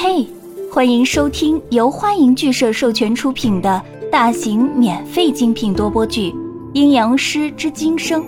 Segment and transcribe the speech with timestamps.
[0.00, 0.24] 嘿，
[0.72, 6.30] 欢迎收听由欢迎剧社授权出品的大型免费精品多播剧
[6.72, 8.22] 《阴阳师之今生》，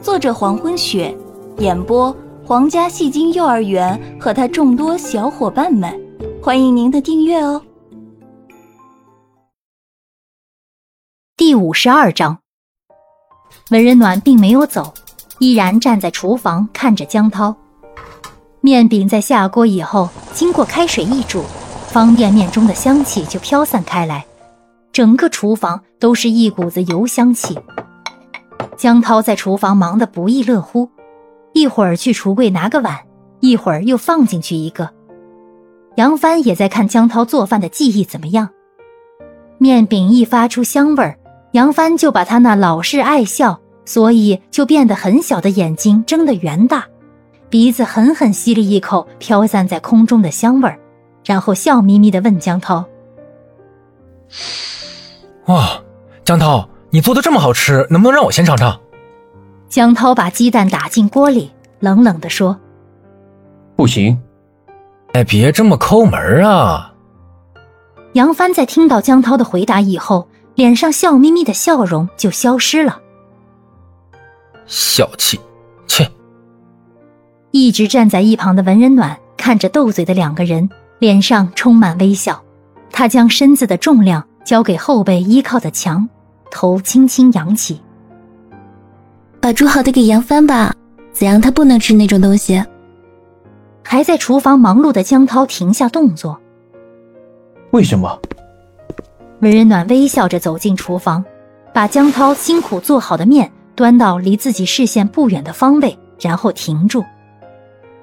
[0.00, 1.14] 作者黄昏雪，
[1.58, 5.94] 演播皇家戏精幼儿园和他众多小伙伴们，
[6.42, 7.60] 欢迎您的订阅哦。
[11.36, 12.38] 第五十二章，
[13.70, 14.94] 文人暖并没有走，
[15.38, 17.54] 依然站在厨房看着江涛。
[18.62, 21.42] 面饼在下锅以后，经过开水一煮，
[21.88, 24.24] 方便面中的香气就飘散开来，
[24.92, 27.58] 整个厨房都是一股子油香气。
[28.76, 30.90] 江涛在厨房忙得不亦乐乎，
[31.54, 32.98] 一会儿去橱柜拿个碗，
[33.40, 34.90] 一会儿又放进去一个。
[35.96, 38.50] 杨帆也在看江涛做饭的技艺怎么样。
[39.56, 41.18] 面饼一发出香味儿，
[41.52, 46.86] 杨帆就把他那老是爱笑，所以就变得很小的眼睛睁得圆大。
[47.50, 50.78] 鼻子狠狠吸了一口飘散在空中的香味儿，
[51.24, 52.84] 然后笑眯眯的问江涛
[55.46, 55.82] ：“哇，
[56.24, 58.80] 江涛，你做的这么好吃，能不能让我先尝尝？”
[59.68, 62.56] 江涛把鸡蛋打进锅里，冷冷的说
[63.74, 64.16] ：“不行。”
[65.12, 66.94] 哎，别这么抠门啊！
[68.12, 73.00] 杨帆在听到江涛的回答以后，脸上笑眯眯的笑容就消失了。
[74.66, 75.40] 小气，
[75.88, 76.08] 切！
[77.60, 80.66] 一直站在一旁的文人暖看着斗嘴的两个人，
[80.98, 82.42] 脸上充满微笑。
[82.90, 86.08] 他将身子的重量交给后背依靠的墙，
[86.50, 87.78] 头轻轻扬起，
[89.42, 90.74] 把煮好的给杨帆吧。
[91.12, 92.64] 子阳他不能吃那种东西。
[93.84, 96.40] 还在厨房忙碌的江涛停下动作。
[97.72, 98.18] 为什么？
[99.40, 101.22] 文人暖微笑着走进厨房，
[101.74, 107.04] 把江涛辛苦做好的面端到离自己视线不远的方位，然后停住。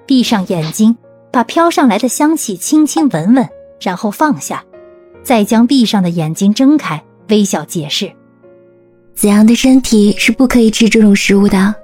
[0.07, 0.95] 闭上眼睛，
[1.31, 3.47] 把飘上来的香气轻轻闻闻，
[3.81, 4.63] 然后放下，
[5.21, 8.09] 再将闭上的眼睛睁开，微笑解释
[9.13, 11.75] ：“子阳的身体是不可以吃这种食物的。”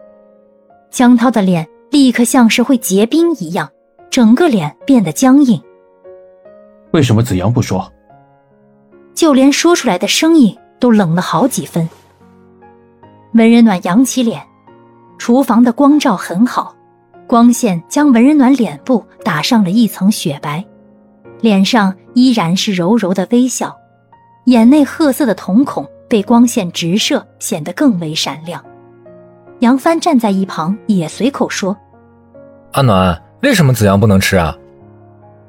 [0.89, 3.69] 江涛的脸立刻像是会结冰一样，
[4.09, 5.61] 整个脸变得僵硬。
[6.91, 7.91] 为什么子阳不说？
[9.13, 11.89] 就连说出来的声音都冷了好几分。
[13.33, 14.41] 文人暖扬起脸，
[15.17, 16.73] 厨房的光照很好。
[17.27, 20.63] 光线将文人暖脸部打上了一层雪白，
[21.41, 23.75] 脸上依然是柔柔的微笑，
[24.45, 28.63] 眼内褐色的瞳孔被光线直射，显得更为闪亮。
[29.59, 31.75] 杨帆站在一旁也随口说
[32.73, 34.55] ：“阿暖，为什么子阳不能吃啊？”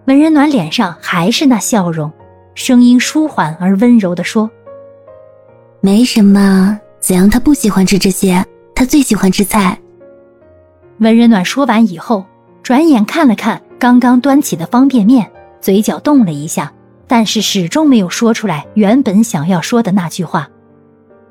[0.06, 2.10] 文人暖脸上还是那笑容，
[2.54, 4.48] 声音舒缓而温柔地说
[5.80, 9.76] ：“没什么，子阳他不喜欢吃这些，他最喜欢吃菜。”
[10.98, 12.24] 文人暖说完以后，
[12.62, 16.72] 转眼看了看刚刚端起的方便面，嘴角动了一下，
[17.06, 20.48] 但是始终没有说出来原本想要说的那句话。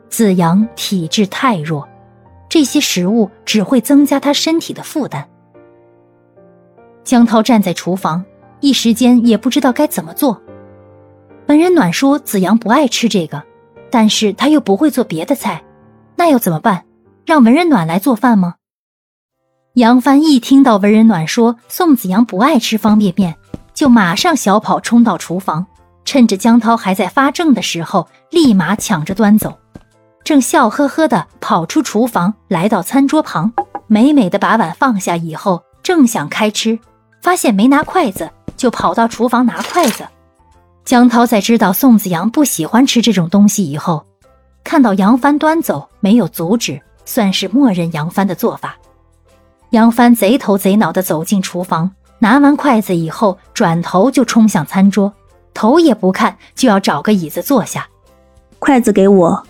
[0.09, 1.87] 子阳体质太弱，
[2.49, 5.27] 这些食物只会增加他身体的负担。
[7.03, 8.23] 江涛站在厨房，
[8.59, 10.39] 一时间也不知道该怎么做。
[11.47, 13.41] 文人暖说子阳不爱吃这个，
[13.89, 15.63] 但是他又不会做别的菜，
[16.15, 16.83] 那要怎么办？
[17.25, 18.55] 让文人暖来做饭吗？
[19.75, 23.35] 杨帆一听到文人暖说宋子阳不爱吃方便面，
[23.73, 25.65] 就马上小跑冲到厨房，
[26.05, 29.57] 趁着江涛还在发怔的时候，立马抢着端走。
[30.23, 33.51] 正笑呵呵的跑出厨房，来到餐桌旁，
[33.87, 36.77] 美美的把碗放下以后，正想开吃，
[37.23, 40.07] 发现没拿筷子，就跑到厨房拿筷子。
[40.85, 44.05] 江涛在知道宋子阳不喜欢吃这种东西以后，
[44.63, 48.77] 看到杨帆端走，没有阻止，算是默认杨帆的做法。
[49.73, 51.89] 杨帆贼头贼脑地走进厨房，
[52.19, 55.11] 拿完筷子以后，转头就冲向餐桌，
[55.51, 57.87] 头也不看就要找个椅子坐下。
[58.59, 59.47] 筷子给我。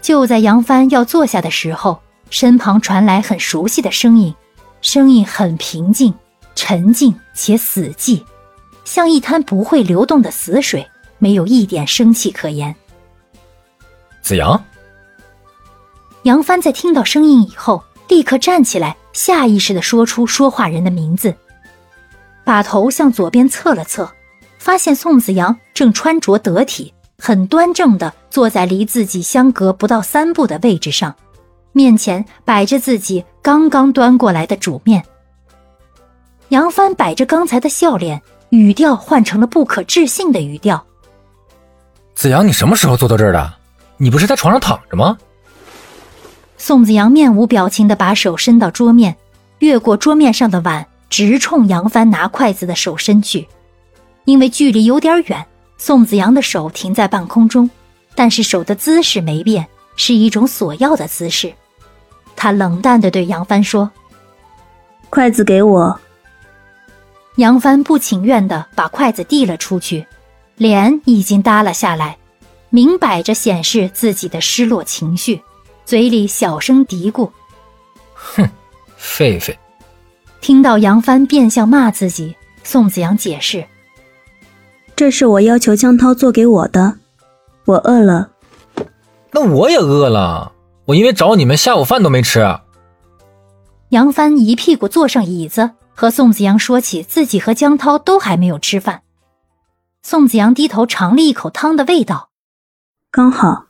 [0.00, 4.32] 就在杨帆要坐下的时候，身旁传来很熟悉的声音，
[4.80, 6.14] 声音很平静、
[6.54, 8.22] 沉静且死寂，
[8.84, 12.72] 像一滩不会流动的死水，没有一点生气可言。
[14.22, 14.64] 子阳。
[16.22, 17.82] 杨帆在听到声音以后。
[18.08, 21.34] 立刻站起来，下意识地说出说话人的名字，
[22.44, 24.10] 把头向左边侧了侧，
[24.58, 31.14] 发现宋子阳正穿着得体、很端正的坐在离自己相隔不到三步的位置上，
[31.72, 35.04] 面前摆着自己刚刚端过来的煮面。
[36.50, 40.86] 杨帆摆着刚才的笑脸，语调换成了不可置信的语调
[42.14, 43.52] ：“子阳，你什么时候坐到这儿的？
[43.96, 45.18] 你不是在床上躺着吗？”
[46.58, 49.16] 宋子阳面无表情的把手伸到桌面，
[49.58, 53.46] 越过桌面上的碗，直冲杨帆拿筷子的手伸去。
[54.24, 55.46] 因为距离有点远，
[55.78, 57.70] 宋子阳的手停在半空中，
[58.14, 59.66] 但是手的姿势没变，
[59.96, 61.52] 是一种索要的姿势。
[62.34, 63.90] 他冷淡地对杨帆说
[65.08, 66.00] ：“筷子给我。”
[67.36, 70.06] 杨帆不情愿地把筷子递了出去，
[70.56, 72.16] 脸已经耷了下来，
[72.70, 75.40] 明摆着显示自己的失落情绪，
[75.86, 77.30] 嘴里小声嘀咕
[78.12, 78.46] ：“哼，
[79.00, 79.56] 狒狒。”
[80.42, 82.34] 听到杨帆变相骂自己，
[82.64, 83.64] 宋子阳解释。
[84.96, 86.98] 这是我要求江涛做给我的，
[87.66, 88.30] 我饿了。
[89.30, 90.50] 那我也饿了，
[90.86, 92.40] 我因为找你们下午饭都没吃。
[93.90, 99.02] 杨帆一屁股坐上椅子，和宋子阳说起自己和江涛都还没有吃饭。
[100.02, 102.30] 宋子阳低头尝了一口汤的味道，
[103.12, 103.65] 刚好，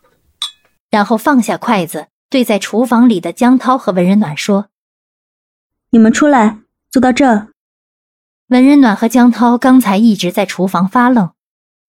[0.96, 4.70] 然后放下筷子，对在厨房里的江涛和文人暖说
[5.92, 6.60] ：“你们出来，
[6.90, 7.48] 坐到这。”
[8.48, 11.32] 文人暖和江涛刚才一直在厨房发愣，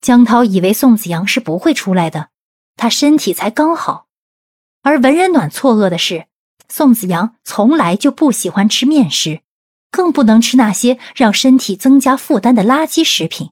[0.02, 2.32] 江涛以为宋子阳是不会出来的，
[2.76, 4.08] 他身体才刚好。
[4.82, 6.26] 而文人暖错愕的是，
[6.68, 9.40] 宋子阳从来就不喜欢吃面食，
[9.90, 13.52] 更不能吃那些让身体增加负担的垃圾食品。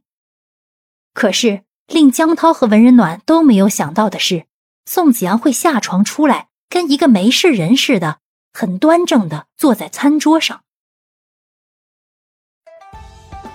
[1.14, 4.48] 可是令江涛和文人暖都没有想到的是，
[4.86, 8.20] 宋子阳会下床出来，跟一个没事人似的，
[8.54, 10.62] 很端正的坐在餐桌上。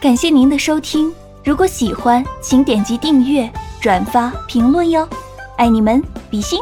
[0.01, 3.51] 感谢您的收听，如果喜欢，请点击订阅、
[3.81, 5.09] 转发、评论哟，
[5.57, 6.61] 爱你们，比心。